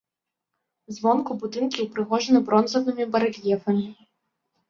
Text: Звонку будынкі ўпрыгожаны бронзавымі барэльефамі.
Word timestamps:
Звонку 0.95 1.31
будынкі 1.43 1.79
ўпрыгожаны 1.87 2.39
бронзавымі 2.47 3.05
барэльефамі. 3.17 3.85